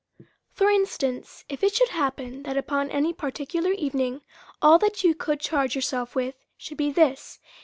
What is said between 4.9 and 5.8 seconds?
you could charge